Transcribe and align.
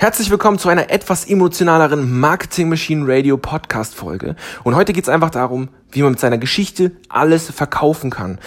Herzlich 0.00 0.30
willkommen 0.30 0.58
zu 0.58 0.70
einer 0.70 0.88
etwas 0.88 1.26
emotionaleren 1.26 2.20
Marketing 2.20 2.70
Machine 2.70 3.06
Radio 3.06 3.36
Podcast 3.36 3.94
Folge. 3.94 4.34
Und 4.64 4.74
heute 4.74 4.94
geht 4.94 5.04
es 5.04 5.10
einfach 5.10 5.28
darum, 5.28 5.68
wie 5.92 6.00
man 6.00 6.12
mit 6.12 6.20
seiner 6.20 6.38
Geschichte 6.38 6.92
alles 7.10 7.50
verkaufen 7.50 8.08
kann. 8.08 8.38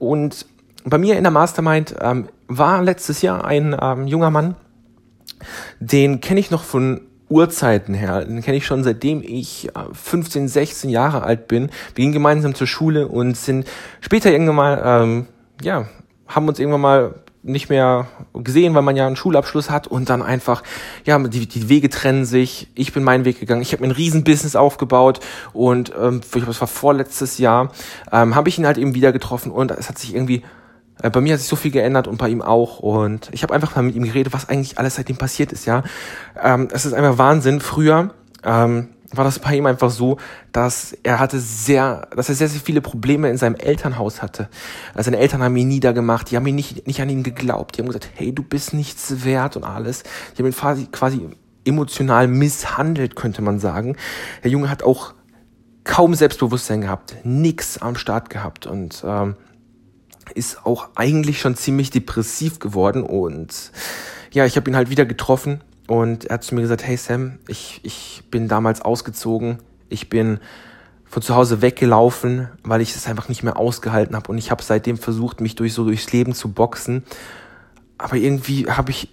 Und 0.00 0.46
bei 0.84 0.98
mir 0.98 1.16
in 1.16 1.22
der 1.22 1.30
Mastermind 1.30 1.94
ähm, 2.00 2.28
war 2.48 2.82
letztes 2.82 3.22
Jahr 3.22 3.44
ein 3.44 3.76
ähm, 3.80 4.08
junger 4.08 4.32
Mann, 4.32 4.56
den 5.78 6.20
kenne 6.20 6.40
ich 6.40 6.50
noch 6.50 6.64
von 6.64 7.02
Urzeiten 7.28 7.94
her. 7.94 8.24
Den 8.24 8.42
kenne 8.42 8.56
ich 8.56 8.66
schon 8.66 8.82
seitdem 8.82 9.22
ich 9.22 9.68
15, 9.92 10.46
äh, 10.46 10.48
16 10.48 10.90
Jahre 10.90 11.22
alt 11.22 11.46
bin. 11.46 11.70
Wir 11.94 12.02
gingen 12.02 12.14
gemeinsam 12.14 12.56
zur 12.56 12.66
Schule 12.66 13.06
und 13.06 13.36
sind 13.36 13.68
später 14.00 14.32
irgendwann 14.32 14.56
mal, 14.56 14.82
ähm, 14.84 15.26
ja, 15.62 15.86
haben 16.26 16.48
uns 16.48 16.58
irgendwann 16.58 16.80
mal 16.80 17.14
nicht 17.46 17.68
mehr 17.68 18.08
gesehen, 18.34 18.74
weil 18.74 18.82
man 18.82 18.96
ja 18.96 19.06
einen 19.06 19.16
Schulabschluss 19.16 19.70
hat 19.70 19.86
und 19.86 20.10
dann 20.10 20.22
einfach, 20.22 20.62
ja, 21.04 21.18
die, 21.18 21.46
die 21.46 21.68
Wege 21.68 21.88
trennen 21.88 22.24
sich. 22.24 22.68
Ich 22.74 22.92
bin 22.92 23.04
meinen 23.04 23.24
Weg 23.24 23.40
gegangen. 23.40 23.62
Ich 23.62 23.72
habe 23.72 23.82
mir 23.82 23.88
ein 23.88 23.96
Riesenbusiness 23.96 24.56
aufgebaut 24.56 25.20
und 25.52 25.92
ähm, 25.98 26.20
ich 26.24 26.30
glaube, 26.30 26.50
es 26.50 26.60
war 26.60 26.68
vorletztes 26.68 27.38
Jahr, 27.38 27.70
ähm, 28.12 28.34
habe 28.34 28.48
ich 28.48 28.58
ihn 28.58 28.66
halt 28.66 28.78
eben 28.78 28.94
wieder 28.94 29.12
getroffen 29.12 29.52
und 29.52 29.70
es 29.70 29.88
hat 29.88 29.98
sich 29.98 30.14
irgendwie 30.14 30.42
äh, 31.02 31.10
bei 31.10 31.20
mir 31.20 31.34
hat 31.34 31.40
sich 31.40 31.48
so 31.48 31.56
viel 31.56 31.70
geändert 31.70 32.08
und 32.08 32.18
bei 32.18 32.28
ihm 32.28 32.42
auch. 32.42 32.80
Und 32.80 33.28
ich 33.32 33.42
habe 33.42 33.54
einfach 33.54 33.76
mal 33.76 33.82
mit 33.82 33.94
ihm 33.94 34.04
geredet, 34.04 34.32
was 34.32 34.48
eigentlich 34.48 34.78
alles 34.78 34.96
seitdem 34.96 35.16
passiert 35.16 35.52
ist, 35.52 35.66
ja. 35.66 35.82
Ähm, 36.42 36.68
es 36.72 36.86
ist 36.86 36.94
einfach 36.94 37.18
Wahnsinn. 37.18 37.60
Früher, 37.60 38.10
ähm, 38.44 38.88
war 39.12 39.24
das 39.24 39.38
bei 39.38 39.56
ihm 39.56 39.66
einfach 39.66 39.90
so, 39.90 40.18
dass 40.52 40.96
er 41.02 41.18
hatte 41.18 41.38
sehr, 41.38 42.08
dass 42.14 42.28
er 42.28 42.34
sehr, 42.34 42.48
sehr 42.48 42.60
viele 42.60 42.80
Probleme 42.80 43.28
in 43.30 43.36
seinem 43.36 43.54
Elternhaus 43.54 44.22
hatte. 44.22 44.48
Also 44.94 45.10
seine 45.10 45.18
Eltern 45.18 45.42
haben 45.42 45.56
ihn 45.56 45.68
niedergemacht, 45.68 46.30
die 46.30 46.36
haben 46.36 46.46
ihn 46.46 46.54
nicht, 46.54 46.86
nicht 46.86 47.00
an 47.00 47.08
ihn 47.08 47.22
geglaubt, 47.22 47.76
die 47.76 47.82
haben 47.82 47.86
gesagt, 47.86 48.08
hey, 48.14 48.34
du 48.34 48.42
bist 48.42 48.74
nichts 48.74 49.24
wert 49.24 49.56
und 49.56 49.64
alles. 49.64 50.02
Die 50.34 50.42
haben 50.42 50.46
ihn 50.46 50.54
quasi, 50.54 50.86
quasi 50.86 51.28
emotional 51.64 52.28
misshandelt, 52.28 53.16
könnte 53.16 53.42
man 53.42 53.58
sagen. 53.58 53.96
Der 54.42 54.50
Junge 54.50 54.70
hat 54.70 54.82
auch 54.82 55.14
kaum 55.84 56.14
Selbstbewusstsein 56.14 56.80
gehabt, 56.80 57.16
nix 57.24 57.78
am 57.78 57.96
Start 57.96 58.30
gehabt 58.30 58.66
und 58.66 59.04
ähm, 59.06 59.36
ist 60.34 60.66
auch 60.66 60.88
eigentlich 60.96 61.40
schon 61.40 61.54
ziemlich 61.54 61.90
depressiv 61.90 62.58
geworden 62.58 63.04
und 63.04 63.70
ja, 64.32 64.44
ich 64.44 64.56
habe 64.56 64.68
ihn 64.68 64.76
halt 64.76 64.90
wieder 64.90 65.06
getroffen 65.06 65.60
und 65.86 66.26
er 66.26 66.34
hat 66.34 66.44
zu 66.44 66.54
mir 66.54 66.62
gesagt, 66.62 66.86
hey 66.86 66.96
Sam, 66.96 67.38
ich, 67.48 67.80
ich 67.82 68.22
bin 68.30 68.48
damals 68.48 68.82
ausgezogen, 68.82 69.58
ich 69.88 70.08
bin 70.08 70.40
von 71.04 71.22
zu 71.22 71.34
Hause 71.34 71.62
weggelaufen, 71.62 72.48
weil 72.64 72.80
ich 72.80 72.94
es 72.94 73.06
einfach 73.06 73.28
nicht 73.28 73.42
mehr 73.42 73.56
ausgehalten 73.56 74.16
habe 74.16 74.30
und 74.30 74.38
ich 74.38 74.50
habe 74.50 74.62
seitdem 74.62 74.98
versucht, 74.98 75.40
mich 75.40 75.54
durch 75.54 75.72
so 75.72 75.84
durchs 75.84 76.12
Leben 76.12 76.34
zu 76.34 76.52
boxen. 76.52 77.04
Aber 77.98 78.16
irgendwie 78.16 78.68
habe 78.68 78.90
ich 78.90 79.08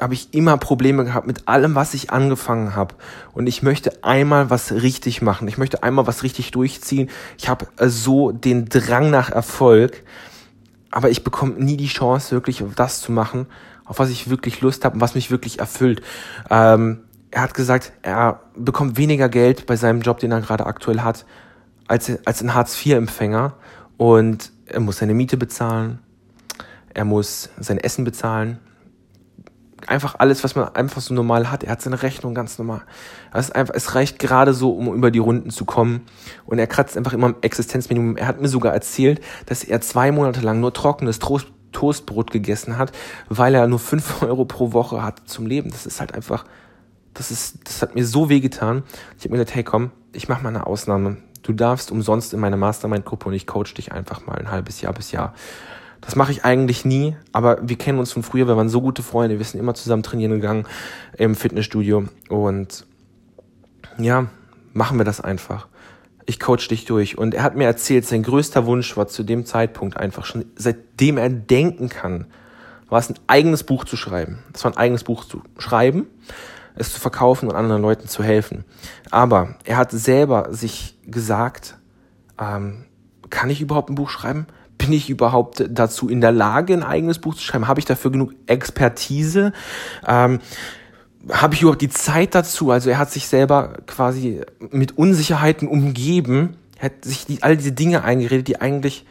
habe 0.00 0.14
ich 0.14 0.32
immer 0.32 0.56
Probleme 0.56 1.04
gehabt 1.04 1.26
mit 1.26 1.48
allem, 1.48 1.74
was 1.74 1.94
ich 1.94 2.10
angefangen 2.10 2.74
habe. 2.74 2.94
Und 3.34 3.46
ich 3.46 3.62
möchte 3.62 4.02
einmal 4.02 4.50
was 4.50 4.72
richtig 4.72 5.22
machen. 5.22 5.46
Ich 5.48 5.58
möchte 5.58 5.82
einmal 5.82 6.06
was 6.06 6.22
richtig 6.22 6.50
durchziehen. 6.50 7.10
Ich 7.38 7.48
habe 7.48 7.68
so 7.78 8.32
den 8.32 8.68
Drang 8.68 9.10
nach 9.10 9.30
Erfolg, 9.30 10.02
aber 10.92 11.10
ich 11.10 11.24
bekomme 11.24 11.54
nie 11.54 11.76
die 11.76 11.88
Chance, 11.88 12.30
wirklich 12.30 12.62
das 12.76 13.00
zu 13.00 13.10
machen, 13.10 13.46
auf 13.84 13.98
was 13.98 14.10
ich 14.10 14.30
wirklich 14.30 14.60
Lust 14.60 14.84
habe 14.84 14.94
und 14.94 15.00
was 15.00 15.16
mich 15.16 15.30
wirklich 15.30 15.58
erfüllt. 15.58 16.02
Ähm, 16.50 17.00
er 17.32 17.42
hat 17.42 17.54
gesagt, 17.54 17.92
er 18.02 18.40
bekommt 18.54 18.98
weniger 18.98 19.28
Geld 19.28 19.66
bei 19.66 19.74
seinem 19.74 20.02
Job, 20.02 20.18
den 20.18 20.30
er 20.30 20.42
gerade 20.42 20.66
aktuell 20.66 21.00
hat, 21.00 21.24
als, 21.88 22.12
als 22.26 22.42
ein 22.42 22.54
Hartz-IV-Empfänger. 22.54 23.54
Und 23.96 24.52
er 24.66 24.80
muss 24.80 24.98
seine 24.98 25.14
Miete 25.14 25.36
bezahlen, 25.36 25.98
er 26.94 27.04
muss 27.04 27.48
sein 27.58 27.78
Essen 27.78 28.04
bezahlen. 28.04 28.58
Einfach 29.86 30.16
alles, 30.18 30.44
was 30.44 30.54
man 30.54 30.74
einfach 30.74 31.00
so 31.00 31.12
normal 31.14 31.50
hat. 31.50 31.64
Er 31.64 31.72
hat 31.72 31.82
seine 31.82 32.02
Rechnung 32.02 32.34
ganz 32.34 32.58
normal. 32.58 32.82
Es, 33.32 33.50
einfach, 33.50 33.74
es 33.74 33.94
reicht 33.94 34.18
gerade 34.18 34.54
so, 34.54 34.72
um 34.72 34.94
über 34.94 35.10
die 35.10 35.18
Runden 35.18 35.50
zu 35.50 35.64
kommen. 35.64 36.02
Und 36.46 36.58
er 36.58 36.66
kratzt 36.66 36.96
einfach 36.96 37.12
immer 37.12 37.26
am 37.26 37.36
Existenzminimum. 37.40 38.16
Er 38.16 38.26
hat 38.26 38.40
mir 38.40 38.48
sogar 38.48 38.72
erzählt, 38.72 39.20
dass 39.46 39.64
er 39.64 39.80
zwei 39.80 40.12
Monate 40.12 40.40
lang 40.40 40.60
nur 40.60 40.72
trockenes 40.72 41.18
Trost 41.18 41.48
Toastbrot 41.72 42.30
gegessen 42.30 42.76
hat, 42.76 42.92
weil 43.28 43.54
er 43.54 43.66
nur 43.66 43.78
fünf 43.78 44.22
Euro 44.22 44.44
pro 44.44 44.72
Woche 44.72 45.02
hat 45.02 45.22
zum 45.24 45.46
Leben. 45.46 45.70
Das 45.70 45.86
ist 45.86 46.00
halt 46.00 46.14
einfach, 46.14 46.44
das 47.14 47.30
ist, 47.30 47.66
das 47.66 47.82
hat 47.82 47.94
mir 47.94 48.06
so 48.06 48.28
weh 48.28 48.40
getan. 48.40 48.82
Ich 49.18 49.24
habe 49.24 49.30
mir 49.30 49.38
gesagt, 49.38 49.54
hey 49.54 49.64
komm, 49.64 49.90
ich 50.12 50.28
mache 50.28 50.42
mal 50.42 50.50
eine 50.50 50.66
Ausnahme. 50.66 51.16
Du 51.42 51.52
darfst 51.52 51.90
umsonst 51.90 52.32
in 52.34 52.40
meine 52.40 52.56
Mastermind-Gruppe 52.56 53.28
und 53.28 53.34
ich 53.34 53.46
coach 53.46 53.74
dich 53.74 53.90
einfach 53.90 54.26
mal 54.26 54.36
ein 54.36 54.50
halbes 54.50 54.80
Jahr 54.80 54.92
bis 54.92 55.10
Jahr. 55.10 55.34
Das 56.02 56.16
mache 56.16 56.32
ich 56.32 56.44
eigentlich 56.44 56.84
nie, 56.84 57.16
aber 57.32 57.58
wir 57.62 57.78
kennen 57.78 57.98
uns 57.98 58.12
von 58.12 58.22
früher, 58.22 58.46
wir 58.46 58.56
waren 58.56 58.68
so 58.68 58.82
gute 58.82 59.02
Freunde, 59.02 59.38
wir 59.38 59.44
sind 59.44 59.58
immer 59.58 59.72
zusammen 59.74 60.02
trainieren 60.02 60.32
gegangen 60.32 60.66
im 61.16 61.34
Fitnessstudio 61.34 62.04
und 62.28 62.86
ja, 63.98 64.26
machen 64.74 64.98
wir 64.98 65.04
das 65.04 65.20
einfach 65.20 65.68
ich 66.26 66.40
coach 66.40 66.68
dich 66.68 66.84
durch. 66.84 67.18
Und 67.18 67.34
er 67.34 67.42
hat 67.42 67.56
mir 67.56 67.64
erzählt, 67.64 68.06
sein 68.06 68.22
größter 68.22 68.66
Wunsch 68.66 68.96
war 68.96 69.08
zu 69.08 69.22
dem 69.22 69.44
Zeitpunkt 69.44 69.96
einfach 69.96 70.24
schon, 70.24 70.44
seitdem 70.56 71.18
er 71.18 71.28
denken 71.28 71.88
kann, 71.88 72.26
war 72.88 72.98
es 72.98 73.08
ein 73.08 73.18
eigenes 73.26 73.64
Buch 73.64 73.84
zu 73.84 73.96
schreiben. 73.96 74.38
Das 74.52 74.64
war 74.64 74.72
ein 74.72 74.76
eigenes 74.76 75.04
Buch 75.04 75.24
zu 75.24 75.42
schreiben, 75.58 76.06
es 76.74 76.92
zu 76.92 77.00
verkaufen 77.00 77.48
und 77.48 77.54
anderen 77.54 77.82
Leuten 77.82 78.08
zu 78.08 78.22
helfen. 78.22 78.64
Aber 79.10 79.56
er 79.64 79.76
hat 79.76 79.90
selber 79.90 80.48
sich 80.52 80.98
gesagt, 81.06 81.76
ähm, 82.38 82.84
kann 83.30 83.50
ich 83.50 83.60
überhaupt 83.60 83.90
ein 83.90 83.94
Buch 83.94 84.10
schreiben? 84.10 84.46
Bin 84.82 84.92
ich 84.92 85.08
überhaupt 85.08 85.64
dazu 85.70 86.08
in 86.08 86.20
der 86.20 86.32
Lage, 86.32 86.74
ein 86.74 86.82
eigenes 86.82 87.20
Buch 87.20 87.36
zu 87.36 87.42
schreiben? 87.42 87.68
Habe 87.68 87.78
ich 87.78 87.86
dafür 87.86 88.10
genug 88.10 88.32
Expertise? 88.46 89.52
Ähm, 90.06 90.40
habe 91.30 91.54
ich 91.54 91.62
überhaupt 91.62 91.82
die 91.82 91.88
Zeit 91.88 92.34
dazu? 92.34 92.72
Also 92.72 92.90
er 92.90 92.98
hat 92.98 93.12
sich 93.12 93.28
selber 93.28 93.74
quasi 93.86 94.40
mit 94.70 94.98
Unsicherheiten 94.98 95.68
umgeben, 95.68 96.56
hat 96.80 97.04
sich 97.04 97.26
die, 97.26 97.44
all 97.44 97.56
diese 97.56 97.70
Dinge 97.70 98.02
eingeredet, 98.02 98.48
die 98.48 98.60
eigentlich 98.60 99.06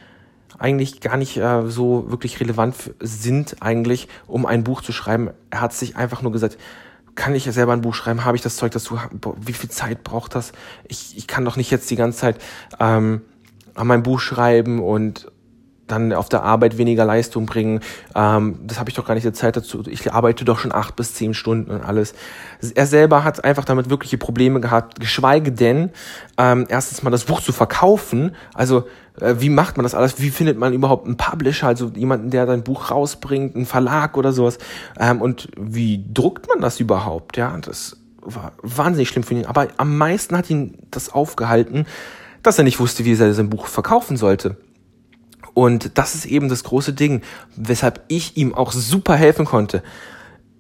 eigentlich 0.59 0.99
gar 0.99 1.17
nicht 1.17 1.37
äh, 1.37 1.67
so 1.67 2.11
wirklich 2.11 2.39
relevant 2.39 2.75
sind 2.99 3.55
eigentlich, 3.61 4.07
um 4.27 4.45
ein 4.45 4.63
Buch 4.63 4.81
zu 4.81 4.91
schreiben. 4.91 5.31
Er 5.49 5.61
hat 5.61 5.73
sich 5.73 5.95
einfach 5.95 6.21
nur 6.21 6.31
gesagt, 6.31 6.57
kann 7.15 7.33
ich 7.33 7.45
ja 7.45 7.51
selber 7.51 7.73
ein 7.73 7.81
Buch 7.81 7.95
schreiben? 7.95 8.25
Habe 8.25 8.37
ich 8.37 8.43
das 8.43 8.57
Zeug 8.57 8.71
dazu? 8.71 8.99
Wie 9.39 9.53
viel 9.53 9.69
Zeit 9.69 10.03
braucht 10.03 10.35
das? 10.35 10.51
Ich, 10.87 11.17
ich 11.17 11.27
kann 11.27 11.45
doch 11.45 11.55
nicht 11.55 11.71
jetzt 11.71 11.89
die 11.89 11.95
ganze 11.95 12.19
Zeit 12.19 12.41
ähm, 12.79 13.21
an 13.73 13.87
meinem 13.87 14.03
Buch 14.03 14.19
schreiben 14.19 14.81
und 14.81 15.31
dann 15.91 16.13
auf 16.13 16.29
der 16.29 16.43
Arbeit 16.43 16.77
weniger 16.77 17.05
Leistung 17.05 17.45
bringen. 17.45 17.81
Ähm, 18.15 18.59
das 18.63 18.79
habe 18.79 18.89
ich 18.89 18.95
doch 18.95 19.05
gar 19.05 19.13
nicht 19.13 19.25
die 19.25 19.33
Zeit 19.33 19.55
dazu. 19.55 19.83
Ich 19.87 20.11
arbeite 20.11 20.45
doch 20.45 20.59
schon 20.59 20.71
acht 20.71 20.95
bis 20.95 21.13
zehn 21.13 21.33
Stunden 21.33 21.71
und 21.71 21.81
alles. 21.81 22.13
Er 22.75 22.87
selber 22.87 23.23
hat 23.23 23.43
einfach 23.43 23.65
damit 23.65 23.89
wirkliche 23.89 24.17
Probleme 24.17 24.59
gehabt, 24.59 24.99
geschweige 24.99 25.51
denn 25.51 25.91
ähm, 26.37 26.65
erstens 26.69 27.03
mal 27.03 27.09
das 27.09 27.25
Buch 27.25 27.41
zu 27.41 27.51
verkaufen. 27.51 28.35
Also 28.53 28.85
äh, 29.19 29.35
wie 29.39 29.49
macht 29.49 29.77
man 29.77 29.83
das 29.83 29.95
alles? 29.95 30.19
Wie 30.19 30.29
findet 30.29 30.57
man 30.57 30.73
überhaupt 30.73 31.05
einen 31.05 31.17
Publisher, 31.17 31.67
also 31.67 31.91
jemanden, 31.95 32.29
der 32.29 32.47
sein 32.47 32.63
Buch 32.63 32.91
rausbringt, 32.91 33.55
einen 33.55 33.65
Verlag 33.65 34.17
oder 34.17 34.31
sowas? 34.31 34.57
Ähm, 34.99 35.21
und 35.21 35.49
wie 35.57 36.05
druckt 36.13 36.47
man 36.47 36.61
das 36.61 36.79
überhaupt? 36.79 37.37
Ja, 37.37 37.57
das 37.61 37.97
war 38.21 38.53
wahnsinnig 38.61 39.09
schlimm 39.09 39.23
für 39.23 39.33
ihn. 39.33 39.45
Aber 39.45 39.67
am 39.77 39.97
meisten 39.97 40.37
hat 40.37 40.49
ihn 40.49 40.77
das 40.91 41.11
aufgehalten, 41.11 41.85
dass 42.43 42.57
er 42.57 42.63
nicht 42.63 42.79
wusste, 42.79 43.05
wie 43.05 43.13
er 43.13 43.33
sein 43.33 43.49
Buch 43.49 43.67
verkaufen 43.67 44.17
sollte. 44.17 44.57
Und 45.53 45.97
das 45.97 46.15
ist 46.15 46.25
eben 46.25 46.49
das 46.49 46.63
große 46.63 46.93
Ding, 46.93 47.21
weshalb 47.55 48.03
ich 48.07 48.37
ihm 48.37 48.53
auch 48.53 48.71
super 48.71 49.15
helfen 49.15 49.45
konnte. 49.45 49.83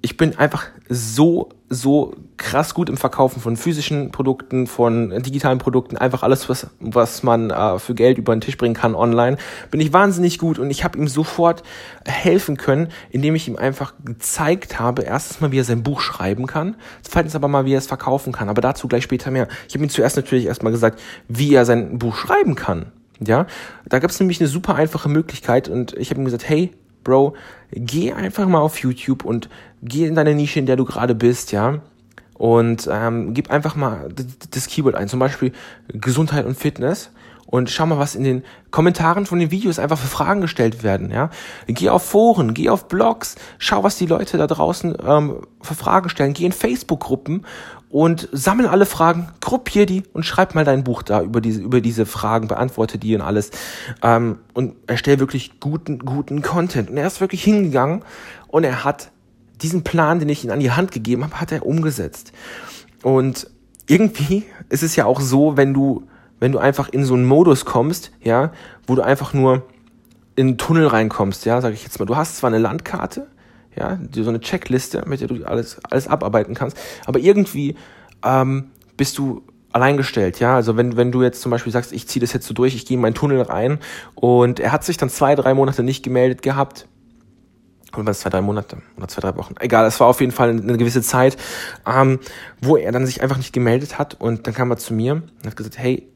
Ich 0.03 0.17
bin 0.17 0.35
einfach 0.37 0.65
so, 0.89 1.49
so 1.69 2.15
krass 2.37 2.73
gut 2.73 2.89
im 2.89 2.97
Verkaufen 2.97 3.39
von 3.39 3.55
physischen 3.55 4.11
Produkten, 4.11 4.65
von 4.65 5.11
digitalen 5.21 5.59
Produkten, 5.59 5.95
einfach 5.95 6.23
alles, 6.23 6.49
was, 6.49 6.67
was 6.79 7.21
man 7.21 7.51
äh, 7.51 7.77
für 7.77 7.93
Geld 7.93 8.17
über 8.17 8.35
den 8.35 8.41
Tisch 8.41 8.57
bringen 8.57 8.73
kann 8.73 8.95
online, 8.95 9.37
bin 9.69 9.79
ich 9.79 9.93
wahnsinnig 9.93 10.39
gut 10.39 10.57
und 10.57 10.71
ich 10.71 10.83
habe 10.83 10.97
ihm 10.97 11.07
sofort 11.07 11.61
helfen 12.03 12.57
können, 12.57 12.87
indem 13.11 13.35
ich 13.35 13.47
ihm 13.47 13.57
einfach 13.57 13.93
gezeigt 14.03 14.79
habe, 14.79 15.03
erstens 15.03 15.39
mal, 15.39 15.51
wie 15.51 15.59
er 15.59 15.65
sein 15.65 15.83
Buch 15.83 16.01
schreiben 16.01 16.47
kann, 16.47 16.75
zweitens 17.03 17.35
aber 17.35 17.47
mal, 17.47 17.65
wie 17.65 17.73
er 17.73 17.77
es 17.77 17.87
verkaufen 17.87 18.33
kann, 18.33 18.49
aber 18.49 18.61
dazu 18.61 18.87
gleich 18.87 19.03
später 19.03 19.29
mehr. 19.29 19.47
Ich 19.67 19.75
habe 19.75 19.83
ihm 19.83 19.89
zuerst 19.89 20.15
natürlich 20.15 20.47
erstmal 20.47 20.71
gesagt, 20.71 20.99
wie 21.27 21.53
er 21.53 21.65
sein 21.65 21.99
Buch 21.99 22.15
schreiben 22.15 22.55
kann. 22.55 22.91
Ja, 23.25 23.45
da 23.87 23.99
gab 23.99 24.09
es 24.09 24.19
nämlich 24.19 24.39
eine 24.39 24.47
super 24.47 24.75
einfache 24.75 25.07
Möglichkeit 25.07 25.69
und 25.69 25.93
ich 25.93 26.09
habe 26.09 26.19
ihm 26.19 26.25
gesagt, 26.25 26.49
hey, 26.49 26.71
Bro, 27.03 27.35
geh 27.71 28.13
einfach 28.13 28.47
mal 28.47 28.59
auf 28.59 28.79
YouTube 28.79 29.25
und 29.25 29.49
geh 29.81 30.05
in 30.05 30.15
deine 30.15 30.35
Nische, 30.35 30.59
in 30.59 30.65
der 30.65 30.75
du 30.75 30.85
gerade 30.85 31.15
bist, 31.15 31.51
ja, 31.51 31.81
und 32.33 32.89
ähm, 32.91 33.33
gib 33.35 33.51
einfach 33.51 33.75
mal 33.75 34.09
das 34.49 34.67
Keyword 34.67 34.95
ein, 34.95 35.07
zum 35.07 35.19
Beispiel 35.19 35.51
Gesundheit 35.89 36.45
und 36.45 36.57
Fitness 36.57 37.11
und 37.45 37.69
schau 37.69 37.85
mal, 37.85 37.99
was 37.99 38.15
in 38.15 38.23
den 38.23 38.43
Kommentaren 38.71 39.25
von 39.25 39.37
den 39.37 39.51
Videos 39.51 39.77
einfach 39.77 39.99
für 39.99 40.07
Fragen 40.07 40.41
gestellt 40.41 40.83
werden. 40.83 41.11
Ja, 41.11 41.29
geh 41.67 41.89
auf 41.89 42.03
Foren, 42.03 42.53
geh 42.53 42.69
auf 42.69 42.87
Blogs, 42.87 43.35
schau, 43.59 43.83
was 43.83 43.97
die 43.97 44.05
Leute 44.07 44.37
da 44.37 44.47
draußen 44.47 44.95
ähm, 45.05 45.41
für 45.61 45.75
Fragen 45.75 46.09
stellen. 46.09 46.33
Geh 46.33 46.45
in 46.45 46.53
Facebook-Gruppen 46.53 47.45
und 47.91 48.29
sammel 48.31 48.67
alle 48.67 48.85
Fragen, 48.85 49.29
gruppier 49.41 49.85
die 49.85 50.03
und 50.13 50.25
schreib 50.25 50.55
mal 50.55 50.63
dein 50.63 50.83
Buch 50.83 51.03
da 51.03 51.21
über 51.21 51.41
diese 51.41 51.61
über 51.61 51.81
diese 51.81 52.05
Fragen, 52.05 52.47
beantworte 52.47 52.97
die 52.97 53.15
und 53.15 53.21
alles 53.21 53.51
ähm, 54.01 54.39
und 54.53 54.75
erstell 54.87 55.19
wirklich 55.19 55.59
guten 55.59 55.99
guten 55.99 56.41
Content. 56.41 56.89
Und 56.89 56.97
er 56.97 57.07
ist 57.07 57.21
wirklich 57.21 57.43
hingegangen 57.43 58.03
und 58.47 58.63
er 58.63 58.83
hat 58.83 59.11
diesen 59.61 59.83
Plan, 59.83 60.19
den 60.19 60.29
ich 60.29 60.43
ihm 60.43 60.51
an 60.51 60.59
die 60.59 60.71
Hand 60.71 60.91
gegeben 60.91 61.23
habe, 61.23 61.39
hat 61.39 61.51
er 61.51 61.65
umgesetzt. 61.65 62.31
Und 63.03 63.47
irgendwie 63.87 64.43
ist 64.69 64.83
es 64.83 64.95
ja 64.95 65.05
auch 65.05 65.21
so, 65.21 65.57
wenn 65.57 65.73
du, 65.73 66.07
wenn 66.39 66.51
du 66.51 66.59
einfach 66.59 66.89
in 66.89 67.05
so 67.05 67.13
einen 67.13 67.25
Modus 67.25 67.65
kommst, 67.65 68.11
ja, 68.21 68.51
wo 68.87 68.95
du 68.95 69.01
einfach 69.01 69.33
nur 69.33 69.63
in 70.35 70.47
einen 70.47 70.57
Tunnel 70.57 70.87
reinkommst, 70.87 71.45
ja, 71.45 71.61
sage 71.61 71.75
ich 71.75 71.83
jetzt 71.83 71.99
mal. 71.99 72.05
Du 72.05 72.15
hast 72.15 72.37
zwar 72.37 72.49
eine 72.49 72.57
Landkarte, 72.57 73.27
ja, 73.75 73.99
so 74.13 74.29
eine 74.29 74.39
Checkliste, 74.39 75.03
mit 75.05 75.21
der 75.21 75.27
du 75.27 75.43
alles, 75.45 75.79
alles 75.89 76.07
abarbeiten 76.07 76.55
kannst, 76.55 76.77
aber 77.05 77.19
irgendwie 77.19 77.75
ähm, 78.23 78.71
bist 78.97 79.17
du 79.17 79.43
alleingestellt, 79.71 80.39
ja. 80.39 80.55
Also 80.55 80.77
wenn, 80.77 80.97
wenn 80.97 81.11
du 81.11 81.23
jetzt 81.23 81.41
zum 81.41 81.51
Beispiel 81.51 81.71
sagst, 81.71 81.93
ich 81.93 82.07
ziehe 82.07 82.21
das 82.21 82.33
jetzt 82.33 82.45
so 82.45 82.53
durch, 82.53 82.75
ich 82.75 82.85
gehe 82.85 82.95
in 82.95 83.01
meinen 83.01 83.13
Tunnel 83.13 83.41
rein 83.41 83.79
und 84.15 84.59
er 84.59 84.71
hat 84.71 84.83
sich 84.83 84.97
dann 84.97 85.09
zwei, 85.09 85.35
drei 85.35 85.53
Monate 85.53 85.83
nicht 85.83 86.03
gemeldet 86.03 86.41
gehabt. 86.41 86.87
War 87.93 88.07
es 88.07 88.21
zwei, 88.21 88.29
drei 88.29 88.41
Monate 88.41 88.77
oder 88.95 89.09
zwei, 89.09 89.21
drei 89.21 89.35
Wochen? 89.35 89.55
Egal, 89.59 89.85
es 89.85 89.99
war 89.99 90.07
auf 90.07 90.21
jeden 90.21 90.31
Fall 90.31 90.49
eine 90.49 90.77
gewisse 90.77 91.01
Zeit, 91.01 91.35
ähm, 91.85 92.19
wo 92.61 92.77
er 92.77 92.91
dann 92.93 93.05
sich 93.05 93.21
einfach 93.21 93.37
nicht 93.37 93.51
gemeldet 93.51 93.99
hat 93.99 94.13
und 94.13 94.47
dann 94.47 94.53
kam 94.53 94.71
er 94.71 94.77
zu 94.77 94.93
mir 94.93 95.15
und 95.15 95.45
hat 95.45 95.57
gesagt, 95.57 95.77
hey, 95.77 96.07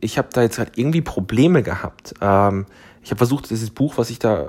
ich 0.00 0.18
habe 0.18 0.28
da 0.32 0.42
jetzt 0.42 0.58
halt 0.58 0.72
irgendwie 0.76 1.02
Probleme 1.02 1.62
gehabt. 1.62 2.14
Ähm, 2.20 2.66
ich 3.02 3.10
habe 3.10 3.18
versucht, 3.18 3.48
dieses 3.50 3.70
Buch, 3.70 3.96
was 3.96 4.10
ich 4.10 4.18
da 4.18 4.48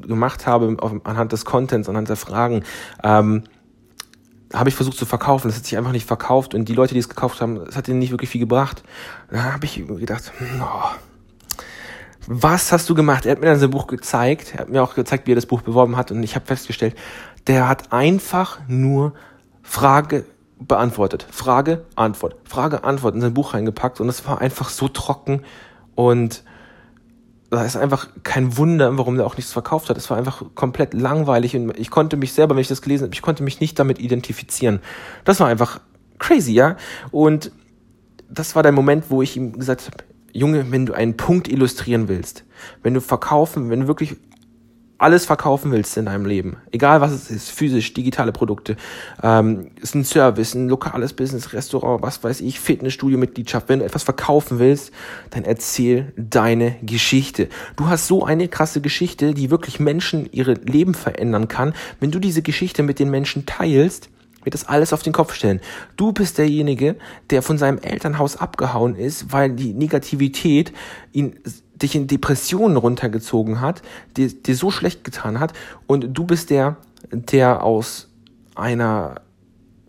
gemacht 0.00 0.46
habe, 0.46 0.76
auf, 0.78 0.92
anhand 1.04 1.32
des 1.32 1.44
Contents, 1.44 1.88
anhand 1.88 2.08
der 2.08 2.16
Fragen, 2.16 2.64
ähm, 3.02 3.44
habe 4.52 4.68
ich 4.68 4.74
versucht 4.74 4.96
zu 4.96 5.06
verkaufen. 5.06 5.48
Das 5.48 5.56
hat 5.56 5.64
sich 5.64 5.76
einfach 5.78 5.92
nicht 5.92 6.06
verkauft 6.06 6.54
und 6.54 6.68
die 6.68 6.74
Leute, 6.74 6.94
die 6.94 7.00
es 7.00 7.08
gekauft 7.08 7.40
haben, 7.40 7.64
das 7.64 7.76
hat 7.76 7.88
ihnen 7.88 7.98
nicht 7.98 8.10
wirklich 8.10 8.30
viel 8.30 8.40
gebracht. 8.40 8.82
Da 9.30 9.54
habe 9.54 9.64
ich 9.64 9.86
gedacht, 9.86 10.32
oh, 10.60 10.90
was 12.26 12.72
hast 12.72 12.88
du 12.88 12.94
gemacht? 12.94 13.26
Er 13.26 13.32
hat 13.32 13.40
mir 13.40 13.46
dann 13.46 13.58
sein 13.58 13.70
Buch 13.70 13.86
gezeigt, 13.86 14.54
er 14.54 14.60
hat 14.60 14.68
mir 14.68 14.82
auch 14.82 14.94
gezeigt, 14.94 15.26
wie 15.26 15.32
er 15.32 15.36
das 15.36 15.46
Buch 15.46 15.62
beworben 15.62 15.96
hat 15.96 16.10
und 16.10 16.22
ich 16.22 16.34
habe 16.34 16.46
festgestellt, 16.46 16.94
der 17.46 17.68
hat 17.68 17.92
einfach 17.92 18.60
nur 18.68 19.14
Frage 19.62 20.24
beantwortet. 20.58 21.26
Frage, 21.30 21.84
Antwort, 21.96 22.36
Frage, 22.44 22.84
Antwort 22.84 23.14
in 23.14 23.20
sein 23.20 23.34
Buch 23.34 23.54
reingepackt 23.54 24.00
und 24.00 24.08
es 24.08 24.26
war 24.26 24.40
einfach 24.40 24.68
so 24.68 24.88
trocken 24.88 25.42
und 25.94 26.44
da 27.52 27.64
ist 27.64 27.76
einfach 27.76 28.08
kein 28.22 28.56
Wunder, 28.56 28.96
warum 28.96 29.16
der 29.16 29.26
auch 29.26 29.36
nichts 29.36 29.52
verkauft 29.52 29.90
hat. 29.90 29.98
Es 29.98 30.08
war 30.08 30.16
einfach 30.16 30.42
komplett 30.54 30.94
langweilig 30.94 31.54
und 31.54 31.78
ich 31.78 31.90
konnte 31.90 32.16
mich 32.16 32.32
selber, 32.32 32.54
wenn 32.54 32.62
ich 32.62 32.68
das 32.68 32.80
gelesen 32.80 33.04
habe, 33.04 33.14
ich 33.14 33.20
konnte 33.20 33.42
mich 33.42 33.60
nicht 33.60 33.78
damit 33.78 33.98
identifizieren. 33.98 34.80
Das 35.24 35.38
war 35.38 35.48
einfach 35.48 35.80
crazy, 36.18 36.52
ja. 36.52 36.76
Und 37.10 37.52
das 38.30 38.56
war 38.56 38.62
der 38.62 38.72
Moment, 38.72 39.10
wo 39.10 39.20
ich 39.20 39.36
ihm 39.36 39.58
gesagt 39.58 39.86
habe, 39.86 40.04
Junge, 40.32 40.70
wenn 40.70 40.86
du 40.86 40.94
einen 40.94 41.18
Punkt 41.18 41.46
illustrieren 41.46 42.08
willst, 42.08 42.44
wenn 42.82 42.94
du 42.94 43.02
verkaufen, 43.02 43.68
wenn 43.68 43.80
du 43.80 43.86
wirklich 43.86 44.16
alles 45.02 45.26
verkaufen 45.26 45.72
willst 45.72 45.96
in 45.96 46.06
deinem 46.06 46.24
Leben, 46.24 46.58
egal 46.70 47.00
was 47.00 47.10
es 47.10 47.30
ist, 47.30 47.50
physisch, 47.50 47.92
digitale 47.92 48.30
Produkte, 48.30 48.76
ähm, 49.22 49.72
ist 49.80 49.94
ein 49.94 50.04
Service, 50.04 50.54
ein 50.54 50.68
lokales 50.68 51.12
Business, 51.12 51.52
Restaurant, 51.52 52.02
was 52.02 52.22
weiß 52.22 52.40
ich, 52.40 52.60
Fitnessstudio, 52.60 53.18
Mitgliedschaft, 53.18 53.68
wenn 53.68 53.80
du 53.80 53.84
etwas 53.84 54.04
verkaufen 54.04 54.58
willst, 54.60 54.92
dann 55.30 55.44
erzähl 55.44 56.12
deine 56.16 56.76
Geschichte. 56.82 57.48
Du 57.76 57.88
hast 57.88 58.06
so 58.06 58.24
eine 58.24 58.46
krasse 58.48 58.80
Geschichte, 58.80 59.34
die 59.34 59.50
wirklich 59.50 59.80
Menschen 59.80 60.28
ihre 60.30 60.54
Leben 60.54 60.94
verändern 60.94 61.48
kann. 61.48 61.74
Wenn 61.98 62.12
du 62.12 62.20
diese 62.20 62.42
Geschichte 62.42 62.84
mit 62.84 63.00
den 63.00 63.10
Menschen 63.10 63.44
teilst, 63.44 64.08
wird 64.44 64.54
das 64.54 64.68
alles 64.68 64.92
auf 64.92 65.02
den 65.02 65.12
Kopf 65.12 65.34
stellen. 65.34 65.60
Du 65.96 66.12
bist 66.12 66.38
derjenige, 66.38 66.96
der 67.30 67.42
von 67.42 67.58
seinem 67.58 67.78
Elternhaus 67.78 68.36
abgehauen 68.36 68.94
ist, 68.94 69.32
weil 69.32 69.50
die 69.50 69.72
Negativität 69.72 70.72
ihn 71.12 71.38
dich 71.82 71.94
in 71.94 72.06
Depressionen 72.06 72.76
runtergezogen 72.76 73.60
hat, 73.60 73.82
dir, 74.16 74.28
dir 74.28 74.56
so 74.56 74.70
schlecht 74.70 75.04
getan 75.04 75.40
hat 75.40 75.52
und 75.86 76.12
du 76.12 76.24
bist 76.24 76.50
der, 76.50 76.76
der 77.10 77.62
aus 77.62 78.08
einer 78.54 79.16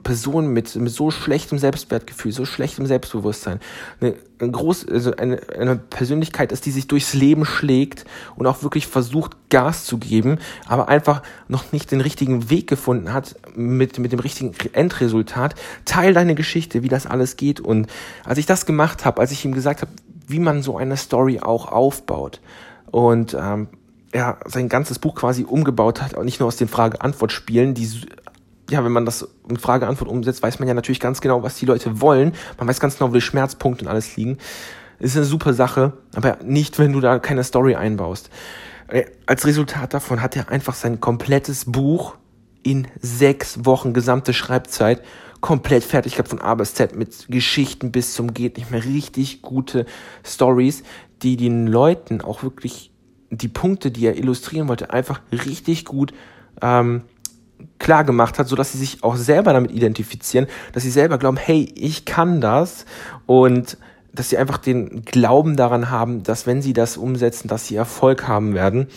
Person 0.04 0.48
mit, 0.48 0.76
mit 0.76 0.92
so 0.92 1.10
schlechtem 1.12 1.58
Selbstwertgefühl, 1.58 2.32
so 2.32 2.46
schlechtem 2.46 2.86
Selbstbewusstsein, 2.86 3.60
eine, 4.00 4.16
eine, 4.40 4.52
groß, 4.52 4.88
also 4.88 5.16
eine, 5.16 5.40
eine 5.58 5.78
Persönlichkeit 5.78 6.52
ist, 6.52 6.66
die 6.66 6.72
sich 6.72 6.88
durchs 6.88 7.14
Leben 7.14 7.46
schlägt 7.46 8.06
und 8.36 8.46
auch 8.46 8.62
wirklich 8.62 8.88
versucht, 8.88 9.38
Gas 9.50 9.86
zu 9.86 9.98
geben, 9.98 10.40
aber 10.68 10.90
einfach 10.90 11.24
noch 11.48 11.72
nicht 11.72 11.92
den 11.92 12.02
richtigen 12.02 12.50
Weg 12.50 12.68
gefunden 12.68 13.14
hat 13.14 13.36
mit, 13.56 13.98
mit 13.98 14.12
dem 14.12 14.20
richtigen 14.20 14.54
Endresultat. 14.74 15.56
Teil 15.86 16.14
deine 16.14 16.36
Geschichte, 16.36 16.84
wie 16.84 16.90
das 16.90 17.06
alles 17.06 17.38
geht. 17.38 17.60
Und 17.60 17.88
als 18.26 18.38
ich 18.38 18.46
das 18.46 18.66
gemacht 18.66 19.06
habe, 19.06 19.22
als 19.22 19.32
ich 19.32 19.46
ihm 19.46 19.54
gesagt 19.54 19.82
habe, 19.82 19.92
wie 20.28 20.40
man 20.40 20.62
so 20.62 20.78
eine 20.78 20.98
Story 20.98 21.40
auch 21.40 21.72
aufbaut. 21.72 22.42
Und 22.92 23.36
ähm, 23.40 23.68
er 24.12 24.38
sein 24.46 24.70
ganzes 24.70 25.00
Buch 25.00 25.16
quasi 25.16 25.44
umgebaut 25.44 26.02
hat, 26.02 26.16
auch 26.16 26.24
nicht 26.24 26.40
nur 26.40 26.48
aus 26.48 26.58
den 26.58 26.68
Frage-Antwort-Spielen, 26.68 27.74
die 27.74 27.88
ja, 28.70 28.84
wenn 28.84 28.92
man 28.92 29.06
das 29.06 29.28
in 29.50 29.58
Frage-Antwort 29.58 30.10
umsetzt, 30.10 30.42
weiß 30.42 30.60
man 30.60 30.68
ja 30.68 30.74
natürlich 30.74 31.00
ganz 31.00 31.22
genau, 31.22 31.44
was 31.44 31.56
die 31.56 31.66
Leute 31.66 32.02
wollen. 32.02 32.34
Man 32.58 32.68
weiß 32.68 32.80
ganz 32.80 32.98
genau, 32.98 33.10
wo 33.10 33.14
die 33.14 33.22
Schmerzpunkte 33.22 33.86
und 33.86 33.92
alles 33.92 34.16
liegen. 34.16 34.38
ist 35.00 35.18
eine 35.18 35.26
super 35.26 35.54
Sache, 35.54 35.94
aber 36.16 36.38
nicht, 36.44 36.80
wenn 36.80 36.94
du 36.94 37.02
da 37.02 37.20
keine 37.20 37.44
Story 37.44 37.76
einbaust. 37.76 38.30
Äh, 38.88 39.06
als 39.26 39.46
Resultat 39.46 39.94
davon 39.94 40.22
hat 40.22 40.36
er 40.36 40.50
einfach 40.50 40.76
sein 40.76 41.02
komplettes 41.02 41.66
Buch 41.66 42.16
in 42.64 42.88
sechs 43.02 43.66
Wochen 43.66 43.94
gesamte 43.94 44.34
Schreibzeit 44.34 45.02
komplett 45.44 45.84
fertig 45.84 46.14
gehabt 46.14 46.30
von 46.30 46.40
A 46.40 46.56
bis 46.56 46.74
Z 46.74 46.96
mit 46.96 47.28
Geschichten 47.28 47.92
bis 47.92 48.14
zum 48.14 48.34
geht 48.34 48.56
nicht 48.58 48.72
mehr 48.72 48.86
richtig 48.86 49.42
gute 49.42 49.86
Stories, 50.26 50.84
die 51.22 51.36
den 51.36 51.68
Leuten 51.68 52.22
auch 52.22 52.44
wirklich 52.44 52.92
die 53.30 53.50
Punkte, 53.50 53.92
die 53.92 54.06
er 54.06 54.16
illustrieren 54.16 54.70
wollte, 54.70 54.92
einfach 54.92 55.20
richtig 55.34 55.84
gut 55.84 56.14
ähm, 56.62 57.02
klar 57.78 58.06
gemacht 58.06 58.40
hat, 58.40 58.48
so 58.48 58.56
dass 58.56 58.72
sie 58.72 58.78
sich 58.78 59.04
auch 59.04 59.18
selber 59.18 59.52
damit 59.52 59.72
identifizieren, 59.72 60.48
dass 60.72 60.84
sie 60.84 60.92
selber 60.92 61.18
glauben, 61.18 61.36
hey, 61.36 61.70
ich 61.76 62.06
kann 62.06 62.40
das 62.40 62.86
und 63.26 63.78
dass 64.14 64.30
sie 64.30 64.38
einfach 64.38 64.60
den 64.60 65.04
Glauben 65.04 65.58
daran 65.58 65.90
haben, 65.90 66.24
dass 66.24 66.48
wenn 66.48 66.62
sie 66.62 66.72
das 66.72 66.96
umsetzen, 66.96 67.50
dass 67.50 67.68
sie 67.68 67.76
Erfolg 67.76 68.30
haben 68.30 68.54
werden. 68.54 68.88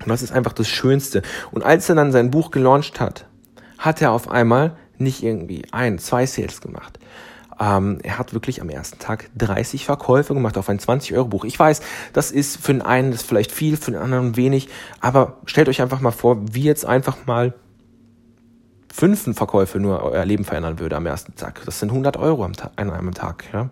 Und 0.00 0.08
das 0.08 0.22
ist 0.22 0.32
einfach 0.32 0.54
das 0.54 0.68
Schönste. 0.68 1.20
Und 1.50 1.64
als 1.64 1.86
er 1.90 1.96
dann 1.96 2.12
sein 2.12 2.30
Buch 2.30 2.50
gelauncht 2.50 2.98
hat, 2.98 3.26
hat 3.76 4.00
er 4.00 4.12
auf 4.12 4.30
einmal 4.30 4.74
nicht 5.00 5.22
irgendwie 5.22 5.64
ein, 5.72 5.98
zwei 5.98 6.26
Sales 6.26 6.60
gemacht. 6.60 6.98
Ähm, 7.58 7.98
er 8.02 8.18
hat 8.18 8.34
wirklich 8.34 8.60
am 8.60 8.68
ersten 8.68 8.98
Tag 8.98 9.30
30 9.36 9.86
Verkäufe 9.86 10.34
gemacht 10.34 10.58
auf 10.58 10.68
ein 10.68 10.78
20-Euro-Buch. 10.78 11.44
Ich 11.44 11.58
weiß, 11.58 11.80
das 12.12 12.30
ist 12.30 12.58
für 12.58 12.72
den 12.72 12.82
einen 12.82 13.12
das 13.12 13.22
vielleicht 13.22 13.50
viel, 13.50 13.76
für 13.76 13.92
den 13.92 14.00
anderen 14.00 14.36
wenig, 14.36 14.68
aber 15.00 15.38
stellt 15.46 15.68
euch 15.68 15.80
einfach 15.80 16.00
mal 16.00 16.10
vor, 16.10 16.38
wie 16.52 16.62
jetzt 16.62 16.84
einfach 16.84 17.24
mal 17.26 17.54
fünf 18.92 19.24
Verkäufe 19.36 19.78
nur 19.78 20.02
euer 20.02 20.24
Leben 20.24 20.44
verändern 20.44 20.78
würde 20.78 20.96
am 20.96 21.06
ersten 21.06 21.34
Tag. 21.34 21.62
Das 21.64 21.80
sind 21.80 21.90
100 21.90 22.16
Euro 22.16 22.44
am 22.44 22.54
Tag, 22.54 22.72
an 22.76 22.90
einem 22.90 23.14
Tag. 23.14 23.44
Ja? 23.52 23.70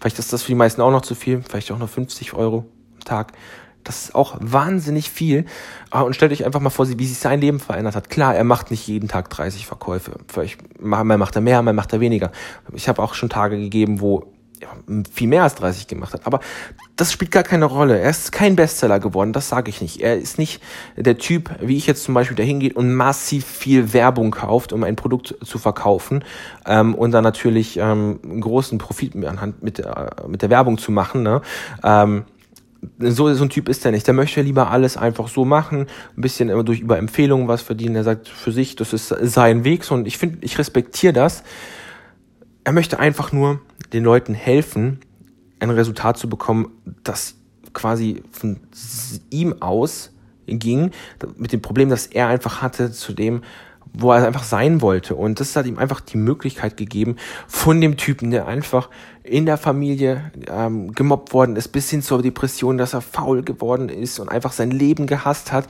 Vielleicht 0.00 0.18
ist 0.18 0.32
das 0.32 0.42
für 0.42 0.48
die 0.48 0.54
meisten 0.54 0.80
auch 0.80 0.90
noch 0.90 1.02
zu 1.02 1.14
viel, 1.14 1.42
vielleicht 1.42 1.70
auch 1.72 1.78
nur 1.78 1.88
50 1.88 2.34
Euro 2.34 2.66
am 2.94 3.04
Tag. 3.04 3.32
Das 3.84 4.04
ist 4.04 4.14
auch 4.14 4.36
wahnsinnig 4.40 5.10
viel. 5.10 5.46
Ah, 5.90 6.02
und 6.02 6.14
stellt 6.14 6.32
euch 6.32 6.44
einfach 6.44 6.60
mal 6.60 6.70
vor, 6.70 6.86
wie 6.88 7.06
sich 7.06 7.18
sein 7.18 7.40
Leben 7.40 7.60
verändert 7.60 7.96
hat. 7.96 8.10
Klar, 8.10 8.34
er 8.34 8.44
macht 8.44 8.70
nicht 8.70 8.86
jeden 8.86 9.08
Tag 9.08 9.30
30 9.30 9.66
Verkäufe. 9.66 10.12
Vielleicht 10.28 10.80
mal 10.80 11.04
macht 11.04 11.36
er 11.36 11.40
mehr, 11.40 11.62
mal 11.62 11.72
macht 11.72 11.92
er 11.92 12.00
weniger. 12.00 12.30
Ich 12.74 12.88
habe 12.88 13.02
auch 13.02 13.14
schon 13.14 13.28
Tage 13.28 13.58
gegeben, 13.58 14.00
wo 14.00 14.32
viel 15.12 15.28
mehr 15.28 15.42
als 15.42 15.54
30 15.56 15.86
gemacht 15.86 16.14
hat. 16.14 16.26
Aber 16.26 16.40
das 16.96 17.12
spielt 17.12 17.30
gar 17.30 17.42
keine 17.42 17.64
Rolle. 17.64 17.98
Er 17.98 18.10
ist 18.10 18.32
kein 18.32 18.56
Bestseller 18.56 18.98
geworden, 18.98 19.32
das 19.32 19.48
sage 19.48 19.70
ich 19.70 19.80
nicht. 19.80 20.00
Er 20.00 20.16
ist 20.16 20.38
nicht 20.38 20.60
der 20.96 21.18
Typ, 21.18 21.50
wie 21.60 21.76
ich 21.76 21.86
jetzt 21.86 22.04
zum 22.04 22.14
Beispiel, 22.14 22.36
der 22.36 22.46
hingeht 22.46 22.76
und 22.76 22.92
massiv 22.92 23.44
viel 23.44 23.92
Werbung 23.92 24.30
kauft, 24.30 24.72
um 24.72 24.84
ein 24.84 24.96
Produkt 24.96 25.34
zu 25.44 25.58
verkaufen 25.58 26.24
ähm, 26.66 26.94
und 26.94 27.12
dann 27.12 27.24
natürlich 27.24 27.76
ähm, 27.76 28.20
einen 28.22 28.40
großen 28.40 28.78
Profit 28.78 29.14
anhand 29.24 29.62
mit, 29.62 29.78
äh, 29.78 30.06
mit 30.26 30.42
der 30.42 30.50
Werbung 30.50 30.78
zu 30.78 30.92
machen. 30.92 31.22
Ne? 31.22 31.40
Ähm, 31.82 32.24
so, 33.00 33.32
so 33.34 33.44
ein 33.44 33.50
Typ 33.50 33.68
ist 33.68 33.84
er 33.84 33.90
nicht. 33.90 34.06
Der 34.06 34.14
möchte 34.14 34.40
lieber 34.42 34.70
alles 34.70 34.96
einfach 34.96 35.28
so 35.28 35.44
machen, 35.44 35.86
ein 36.16 36.20
bisschen 36.20 36.48
immer 36.48 36.64
durch 36.64 36.80
über 36.80 36.98
Empfehlungen 36.98 37.48
was 37.48 37.62
verdienen. 37.62 37.96
Er 37.96 38.04
sagt 38.04 38.28
für 38.28 38.52
sich, 38.52 38.76
das 38.76 38.92
ist 38.92 39.08
sein 39.08 39.64
Weg 39.64 39.90
und 39.90 40.06
ich 40.06 40.18
finde, 40.18 40.38
ich 40.42 40.58
respektiere 40.58 41.12
das. 41.12 41.42
Er 42.64 42.72
möchte 42.72 42.98
einfach 42.98 43.32
nur 43.32 43.60
den 43.92 44.04
Leuten 44.04 44.34
helfen, 44.34 45.00
ein 45.60 45.70
Resultat 45.70 46.18
zu 46.18 46.28
bekommen, 46.28 46.70
das 47.02 47.34
quasi 47.72 48.22
von 48.30 48.60
ihm 49.30 49.60
aus 49.60 50.12
ging, 50.46 50.90
mit 51.36 51.52
dem 51.52 51.62
Problem, 51.62 51.88
das 51.88 52.06
er 52.06 52.28
einfach 52.28 52.62
hatte, 52.62 52.90
zu 52.92 53.12
dem, 53.12 53.42
wo 53.92 54.12
er 54.12 54.26
einfach 54.26 54.44
sein 54.44 54.80
wollte. 54.80 55.14
Und 55.14 55.40
das 55.40 55.56
hat 55.56 55.66
ihm 55.66 55.78
einfach 55.78 56.00
die 56.00 56.16
Möglichkeit 56.16 56.76
gegeben, 56.76 57.16
von 57.46 57.80
dem 57.80 57.96
Typen, 57.96 58.30
der 58.30 58.46
einfach 58.46 58.90
in 59.28 59.46
der 59.46 59.58
Familie 59.58 60.32
ähm, 60.50 60.92
gemobbt 60.92 61.32
worden 61.32 61.56
ist, 61.56 61.68
bis 61.68 61.90
hin 61.90 62.02
zur 62.02 62.22
Depression, 62.22 62.78
dass 62.78 62.94
er 62.94 63.00
faul 63.00 63.42
geworden 63.42 63.88
ist 63.88 64.18
und 64.18 64.28
einfach 64.28 64.52
sein 64.52 64.70
Leben 64.70 65.06
gehasst 65.06 65.52
hat, 65.52 65.66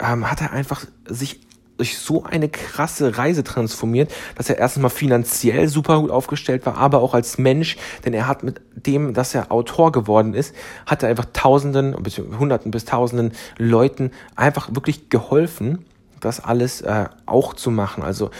ähm, 0.00 0.30
hat 0.30 0.40
er 0.40 0.52
einfach 0.52 0.84
sich 1.06 1.40
durch 1.78 1.96
so 1.96 2.24
eine 2.24 2.48
krasse 2.48 3.16
Reise 3.16 3.44
transformiert, 3.44 4.12
dass 4.34 4.50
er 4.50 4.58
erstmal 4.58 4.90
finanziell 4.90 5.68
super 5.68 6.00
gut 6.00 6.10
aufgestellt 6.10 6.66
war, 6.66 6.76
aber 6.76 7.00
auch 7.00 7.14
als 7.14 7.38
Mensch, 7.38 7.76
denn 8.04 8.12
er 8.12 8.26
hat 8.26 8.42
mit 8.42 8.60
dem, 8.74 9.14
dass 9.14 9.34
er 9.34 9.52
Autor 9.52 9.92
geworden 9.92 10.34
ist, 10.34 10.54
hat 10.86 11.02
er 11.02 11.08
einfach 11.08 11.26
Tausenden, 11.32 11.96
hunderten 12.38 12.72
bis 12.72 12.84
Tausenden 12.84 13.32
Leuten 13.58 14.10
einfach 14.34 14.74
wirklich 14.74 15.08
geholfen, 15.08 15.84
das 16.20 16.40
alles 16.40 16.80
äh, 16.80 17.06
auch 17.26 17.54
zu 17.54 17.70
machen. 17.70 18.02
Also 18.02 18.30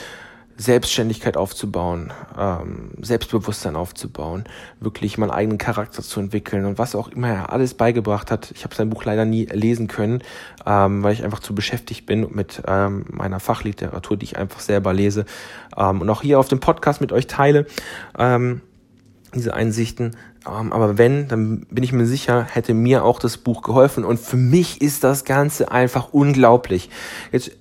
Selbstständigkeit 0.58 1.36
aufzubauen, 1.36 2.12
ähm, 2.36 2.90
Selbstbewusstsein 3.00 3.76
aufzubauen, 3.76 4.44
wirklich 4.80 5.16
meinen 5.16 5.30
eigenen 5.30 5.56
Charakter 5.56 6.02
zu 6.02 6.18
entwickeln 6.18 6.64
und 6.64 6.78
was 6.78 6.96
auch 6.96 7.08
immer 7.08 7.28
er 7.28 7.52
alles 7.52 7.74
beigebracht 7.74 8.32
hat. 8.32 8.50
Ich 8.54 8.64
habe 8.64 8.74
sein 8.74 8.90
Buch 8.90 9.04
leider 9.04 9.24
nie 9.24 9.46
lesen 9.46 9.86
können, 9.86 10.20
ähm, 10.66 11.04
weil 11.04 11.12
ich 11.12 11.22
einfach 11.22 11.38
zu 11.38 11.54
beschäftigt 11.54 12.06
bin 12.06 12.26
mit 12.32 12.60
ähm, 12.66 13.04
meiner 13.08 13.38
Fachliteratur, 13.38 14.16
die 14.16 14.24
ich 14.24 14.36
einfach 14.36 14.58
selber 14.58 14.92
lese 14.92 15.26
ähm, 15.76 16.00
und 16.00 16.10
auch 16.10 16.22
hier 16.22 16.40
auf 16.40 16.48
dem 16.48 16.58
Podcast 16.58 17.00
mit 17.00 17.12
euch 17.12 17.28
teile. 17.28 17.66
Ähm, 18.18 18.60
diese 19.34 19.54
Einsichten. 19.54 20.16
Ähm, 20.46 20.72
aber 20.72 20.98
wenn, 20.98 21.28
dann 21.28 21.66
bin 21.70 21.84
ich 21.84 21.92
mir 21.92 22.06
sicher, 22.06 22.46
hätte 22.50 22.74
mir 22.74 23.04
auch 23.04 23.18
das 23.18 23.36
Buch 23.36 23.62
geholfen. 23.62 24.04
Und 24.04 24.18
für 24.18 24.36
mich 24.36 24.80
ist 24.80 25.04
das 25.04 25.24
Ganze 25.24 25.70
einfach 25.70 26.12
unglaublich. 26.12 26.90
Jetzt 27.30 27.52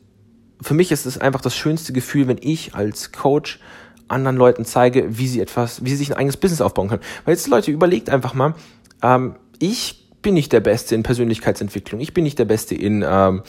für 0.61 0.73
mich 0.73 0.91
ist 0.91 1.05
es 1.05 1.17
einfach 1.17 1.41
das 1.41 1.55
schönste 1.55 1.93
Gefühl, 1.93 2.27
wenn 2.27 2.39
ich 2.41 2.75
als 2.75 3.11
Coach 3.11 3.59
anderen 4.07 4.37
Leuten 4.37 4.65
zeige, 4.65 5.17
wie 5.17 5.27
sie 5.27 5.41
etwas, 5.41 5.83
wie 5.83 5.89
sie 5.89 5.97
sich 5.97 6.11
ein 6.11 6.17
eigenes 6.17 6.37
Business 6.37 6.61
aufbauen 6.61 6.87
können. 6.87 7.01
Weil 7.25 7.33
jetzt 7.33 7.47
Leute, 7.47 7.71
überlegt 7.71 8.09
einfach 8.09 8.33
mal, 8.33 8.55
ähm, 9.01 9.35
ich 9.59 10.07
bin 10.21 10.33
nicht 10.33 10.51
der 10.51 10.59
Beste 10.59 10.95
in 10.95 11.03
Persönlichkeitsentwicklung, 11.03 12.01
ich 12.01 12.13
bin 12.13 12.23
nicht 12.23 12.39
der 12.39 12.45
Beste 12.45 12.75
in, 12.75 13.05
ähm, 13.07 13.43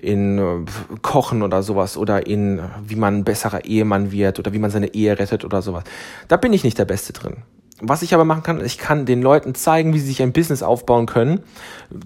in 0.00 0.38
äh, 0.38 0.64
Kochen 1.02 1.42
oder 1.42 1.62
sowas 1.62 1.96
oder 1.96 2.26
in, 2.26 2.60
wie 2.86 2.96
man 2.96 3.18
ein 3.18 3.24
besserer 3.24 3.64
Ehemann 3.64 4.12
wird 4.12 4.38
oder 4.38 4.52
wie 4.52 4.58
man 4.58 4.70
seine 4.70 4.94
Ehe 4.94 5.18
rettet 5.18 5.44
oder 5.44 5.62
sowas. 5.62 5.84
Da 6.28 6.36
bin 6.36 6.52
ich 6.52 6.64
nicht 6.64 6.78
der 6.78 6.86
Beste 6.86 7.12
drin. 7.12 7.38
Was 7.80 8.02
ich 8.02 8.14
aber 8.14 8.24
machen 8.24 8.44
kann, 8.44 8.64
ich 8.64 8.78
kann 8.78 9.04
den 9.04 9.20
Leuten 9.20 9.54
zeigen, 9.54 9.94
wie 9.94 9.98
sie 9.98 10.06
sich 10.06 10.22
ein 10.22 10.32
Business 10.32 10.62
aufbauen 10.62 11.06
können. 11.06 11.40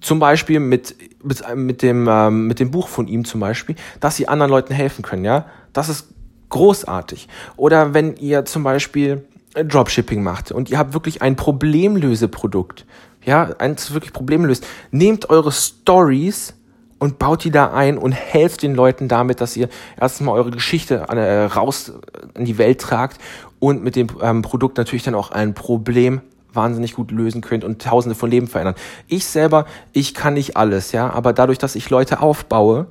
Zum 0.01 0.19
Beispiel 0.19 0.61
mit, 0.61 0.97
mit, 1.23 1.45
mit, 1.55 1.83
dem, 1.83 2.09
ähm, 2.09 2.47
mit 2.47 2.59
dem 2.59 2.71
Buch 2.71 2.89
von 2.89 3.07
ihm 3.07 3.25
zum 3.25 3.41
Beispiel, 3.41 3.77
dass 4.01 4.17
sie 4.17 4.29
anderen 4.29 4.51
Leuten 4.51 4.73
helfen 4.73 5.03
können, 5.03 5.25
ja. 5.25 5.47
Das 5.75 5.91
ist 5.91 6.09
großartig. 6.49 7.29
Oder 7.57 7.93
wenn 7.93 8.17
ihr 8.17 8.47
zum 8.47 8.63
Beispiel 8.63 9.25
Dropshipping 9.55 10.23
macht 10.23 10.53
und 10.53 10.71
ihr 10.71 10.79
habt 10.79 10.95
wirklich 10.95 11.21
ein 11.21 11.37
Problemlöseprodukt, 11.37 12.87
ja, 13.25 13.51
eins 13.59 13.93
wirklich 13.93 14.13
Problemlöst, 14.13 14.67
nehmt 14.91 15.29
eure 15.29 15.53
Stories 15.53 16.55
und 16.99 17.19
baut 17.19 17.45
die 17.45 17.51
da 17.51 17.73
ein 17.73 17.99
und 17.99 18.13
helft 18.13 18.63
den 18.63 18.75
Leuten 18.75 19.09
damit, 19.09 19.41
dass 19.41 19.57
ihr 19.57 19.69
erstmal 20.01 20.35
eure 20.35 20.51
Geschichte 20.51 21.07
äh, 21.09 21.45
raus 21.45 21.93
in 22.35 22.45
die 22.45 22.59
Welt 22.59 22.81
tragt 22.81 23.21
und 23.59 23.83
mit 23.83 23.97
dem 23.97 24.09
ähm, 24.21 24.43
Produkt 24.43 24.79
natürlich 24.79 25.03
dann 25.03 25.15
auch 25.15 25.31
ein 25.31 25.55
Problem 25.55 26.21
wahnsinnig 26.53 26.95
gut 26.95 27.11
lösen 27.11 27.41
könnt 27.41 27.65
und 27.65 27.83
tausende 27.83 28.15
von 28.15 28.31
Leben 28.31 28.47
verändern. 28.47 28.75
Ich 29.07 29.27
selber, 29.27 29.67
ich 29.93 30.15
kann 30.15 30.35
nicht 30.35 30.57
alles, 30.57 30.93
ja, 30.93 31.11
aber 31.11 31.33
dadurch, 31.33 31.59
dass 31.59 31.77
ich 31.77 31.91
Leute 31.91 32.21
aufbaue, 32.21 32.87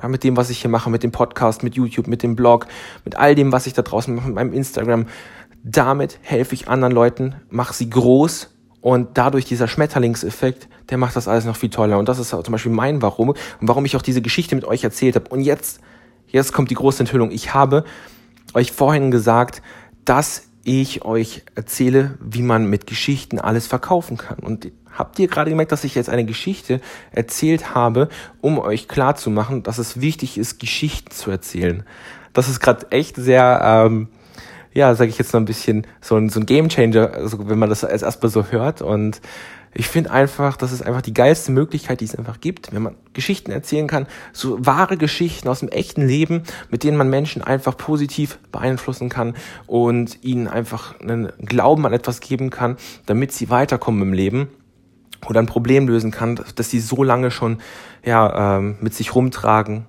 ja, 0.00 0.08
mit 0.08 0.24
dem, 0.24 0.36
was 0.36 0.50
ich 0.50 0.60
hier 0.60 0.70
mache, 0.70 0.90
mit 0.90 1.02
dem 1.02 1.12
Podcast, 1.12 1.62
mit 1.62 1.74
YouTube, 1.74 2.06
mit 2.06 2.22
dem 2.22 2.36
Blog, 2.36 2.66
mit 3.04 3.16
all 3.16 3.34
dem, 3.34 3.52
was 3.52 3.66
ich 3.66 3.72
da 3.72 3.82
draußen 3.82 4.14
mache, 4.14 4.26
mit 4.26 4.34
meinem 4.34 4.52
Instagram, 4.52 5.06
damit 5.62 6.18
helfe 6.22 6.54
ich 6.54 6.68
anderen 6.68 6.92
Leuten, 6.92 7.34
mache 7.50 7.74
sie 7.74 7.90
groß 7.90 8.55
und 8.86 9.18
dadurch 9.18 9.44
dieser 9.46 9.66
Schmetterlingseffekt, 9.66 10.68
der 10.90 10.96
macht 10.96 11.16
das 11.16 11.26
alles 11.26 11.44
noch 11.44 11.56
viel 11.56 11.70
toller. 11.70 11.98
Und 11.98 12.08
das 12.08 12.20
ist 12.20 12.28
zum 12.28 12.52
Beispiel 12.52 12.70
mein 12.70 13.02
Warum 13.02 13.30
und 13.30 13.38
warum 13.62 13.84
ich 13.84 13.96
auch 13.96 14.02
diese 14.02 14.22
Geschichte 14.22 14.54
mit 14.54 14.64
euch 14.64 14.84
erzählt 14.84 15.16
habe. 15.16 15.28
Und 15.28 15.40
jetzt, 15.40 15.80
jetzt 16.28 16.52
kommt 16.52 16.70
die 16.70 16.76
große 16.76 17.00
Enthüllung. 17.00 17.32
Ich 17.32 17.52
habe 17.52 17.82
euch 18.54 18.70
vorhin 18.70 19.10
gesagt, 19.10 19.60
dass 20.04 20.44
ich 20.62 21.04
euch 21.04 21.42
erzähle, 21.56 22.16
wie 22.20 22.42
man 22.42 22.66
mit 22.66 22.86
Geschichten 22.86 23.40
alles 23.40 23.66
verkaufen 23.66 24.18
kann. 24.18 24.38
Und 24.38 24.70
habt 24.96 25.18
ihr 25.18 25.26
gerade 25.26 25.50
gemerkt, 25.50 25.72
dass 25.72 25.82
ich 25.82 25.96
jetzt 25.96 26.08
eine 26.08 26.24
Geschichte 26.24 26.80
erzählt 27.10 27.74
habe, 27.74 28.08
um 28.40 28.56
euch 28.56 28.86
klarzumachen, 28.86 29.64
dass 29.64 29.78
es 29.78 30.00
wichtig 30.00 30.38
ist, 30.38 30.60
Geschichten 30.60 31.10
zu 31.10 31.32
erzählen. 31.32 31.82
Das 32.34 32.48
ist 32.48 32.60
gerade 32.60 32.86
echt 32.92 33.16
sehr, 33.16 33.60
ähm, 33.64 34.06
ja, 34.76 34.94
sage 34.94 35.08
ich 35.08 35.16
jetzt 35.16 35.32
noch 35.32 35.40
ein 35.40 35.46
bisschen 35.46 35.86
so 36.02 36.16
ein, 36.16 36.28
so 36.28 36.38
ein 36.38 36.44
Game 36.44 36.68
Changer, 36.68 37.14
also 37.14 37.48
wenn 37.48 37.58
man 37.58 37.70
das 37.70 37.82
als 37.82 38.02
erstmal 38.02 38.30
so 38.30 38.44
hört. 38.50 38.82
Und 38.82 39.22
ich 39.72 39.88
finde 39.88 40.10
einfach, 40.10 40.58
das 40.58 40.70
ist 40.70 40.82
einfach 40.82 41.00
die 41.00 41.14
geilste 41.14 41.50
Möglichkeit, 41.50 42.02
die 42.02 42.04
es 42.04 42.14
einfach 42.14 42.40
gibt, 42.40 42.74
wenn 42.74 42.82
man 42.82 42.94
Geschichten 43.14 43.52
erzählen 43.52 43.86
kann, 43.86 44.06
so 44.34 44.58
wahre 44.64 44.98
Geschichten 44.98 45.48
aus 45.48 45.60
dem 45.60 45.70
echten 45.70 46.06
Leben, 46.06 46.42
mit 46.70 46.84
denen 46.84 46.98
man 46.98 47.08
Menschen 47.08 47.40
einfach 47.40 47.74
positiv 47.78 48.38
beeinflussen 48.52 49.08
kann 49.08 49.34
und 49.66 50.22
ihnen 50.22 50.46
einfach 50.46 51.00
einen 51.00 51.32
Glauben 51.38 51.86
an 51.86 51.94
etwas 51.94 52.20
geben 52.20 52.50
kann, 52.50 52.76
damit 53.06 53.32
sie 53.32 53.48
weiterkommen 53.48 54.02
im 54.02 54.12
Leben 54.12 54.48
oder 55.26 55.40
ein 55.40 55.46
Problem 55.46 55.88
lösen 55.88 56.10
kann, 56.10 56.38
dass 56.54 56.70
sie 56.70 56.80
so 56.80 57.02
lange 57.02 57.30
schon 57.30 57.62
ja 58.04 58.58
ähm, 58.58 58.76
mit 58.82 58.92
sich 58.92 59.14
rumtragen 59.14 59.86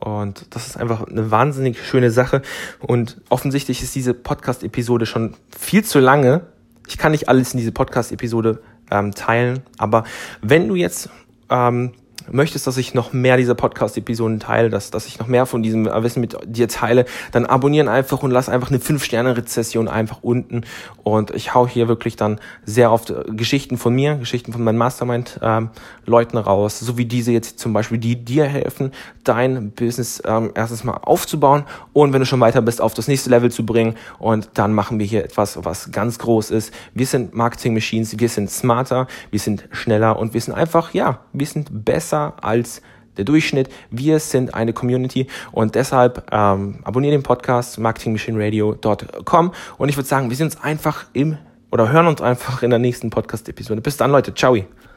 und 0.00 0.46
das 0.50 0.66
ist 0.66 0.76
einfach 0.76 1.06
eine 1.06 1.30
wahnsinnig 1.30 1.84
schöne 1.84 2.10
Sache. 2.10 2.42
Und 2.80 3.20
offensichtlich 3.28 3.82
ist 3.82 3.94
diese 3.94 4.14
Podcast-Episode 4.14 5.06
schon 5.06 5.34
viel 5.56 5.84
zu 5.84 6.00
lange. 6.00 6.46
Ich 6.88 6.98
kann 6.98 7.12
nicht 7.12 7.28
alles 7.28 7.52
in 7.52 7.58
diese 7.58 7.72
Podcast-Episode 7.72 8.62
ähm, 8.90 9.14
teilen. 9.14 9.60
Aber 9.78 10.04
wenn 10.40 10.68
du 10.68 10.74
jetzt 10.74 11.10
ähm, 11.50 11.92
möchtest, 12.30 12.66
dass 12.66 12.76
ich 12.76 12.94
noch 12.94 13.12
mehr 13.12 13.36
dieser 13.36 13.54
Podcast-Episoden 13.54 14.40
teile, 14.40 14.70
dass, 14.70 14.90
dass 14.90 15.06
ich 15.06 15.18
noch 15.18 15.26
mehr 15.26 15.46
von 15.46 15.62
diesem 15.62 15.86
Wissen 15.86 16.20
mit 16.20 16.36
dir 16.44 16.68
teile, 16.68 17.04
dann 17.32 17.46
abonnieren 17.46 17.88
einfach 17.88 18.22
und 18.22 18.30
lass 18.30 18.48
einfach 18.48 18.70
eine 18.70 18.78
5-Sterne-Rezession 18.78 19.88
einfach 19.88 20.18
unten. 20.22 20.62
Und 21.02 21.30
ich 21.32 21.54
hau 21.54 21.66
hier 21.66 21.88
wirklich 21.88 22.16
dann 22.16 22.40
sehr 22.64 22.92
oft 22.92 23.10
äh, 23.10 23.24
Geschichten 23.30 23.78
von 23.78 23.94
mir, 23.94 24.16
Geschichten 24.16 24.52
von 24.52 24.62
meinen 24.62 24.78
Mastermind-Leuten 24.78 26.36
ähm, 26.36 26.42
raus, 26.42 26.78
so 26.80 26.96
wie 26.98 27.04
diese 27.04 27.32
jetzt 27.32 27.58
zum 27.58 27.72
Beispiel, 27.72 27.98
die 27.98 28.24
dir 28.24 28.44
helfen, 28.44 28.92
dein 29.24 29.72
Business 29.72 30.22
ähm, 30.24 30.52
erstens 30.54 30.84
mal 30.84 30.98
aufzubauen 31.02 31.64
und 31.92 32.12
wenn 32.12 32.20
du 32.20 32.26
schon 32.26 32.40
weiter 32.40 32.62
bist, 32.62 32.80
auf 32.80 32.94
das 32.94 33.08
nächste 33.08 33.30
Level 33.30 33.50
zu 33.50 33.66
bringen. 33.66 33.96
Und 34.18 34.50
dann 34.54 34.72
machen 34.72 34.98
wir 34.98 35.06
hier 35.06 35.24
etwas, 35.24 35.58
was 35.64 35.90
ganz 35.90 36.18
groß 36.18 36.50
ist. 36.50 36.72
Wir 36.94 37.06
sind 37.06 37.34
Marketing-Machines, 37.34 38.18
wir 38.18 38.28
sind 38.28 38.50
smarter, 38.50 39.06
wir 39.30 39.40
sind 39.40 39.68
schneller 39.72 40.18
und 40.18 40.34
wir 40.34 40.40
sind 40.40 40.54
einfach, 40.54 40.94
ja, 40.94 41.20
wir 41.32 41.46
sind 41.46 41.84
besser 41.84 42.19
besser 42.20 42.34
als 42.42 42.82
der 43.16 43.24
Durchschnitt. 43.24 43.68
Wir 43.90 44.18
sind 44.18 44.54
eine 44.54 44.72
Community 44.72 45.26
und 45.52 45.74
deshalb 45.74 46.26
ähm, 46.32 46.78
abonniere 46.84 47.12
den 47.12 47.22
Podcast 47.22 47.78
marketingmachineradio.com 47.78 49.52
und 49.78 49.88
ich 49.88 49.96
würde 49.96 50.08
sagen, 50.08 50.30
wir 50.30 50.36
sehen 50.36 50.46
uns 50.46 50.60
einfach 50.60 51.06
im 51.12 51.36
oder 51.72 51.90
hören 51.90 52.06
uns 52.06 52.20
einfach 52.20 52.62
in 52.62 52.70
der 52.70 52.78
nächsten 52.78 53.10
Podcast-Episode. 53.10 53.80
Bis 53.80 53.96
dann, 53.96 54.10
Leute. 54.10 54.34
Ciao. 54.34 54.56